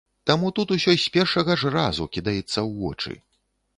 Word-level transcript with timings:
Таму 0.29 0.47
тут 0.59 0.71
усё 0.75 0.95
з 1.03 1.11
першага 1.17 1.57
ж 1.65 1.73
разу 1.77 2.07
кідаецца 2.17 2.49
ў 2.67 2.71
вочы. 2.85 3.13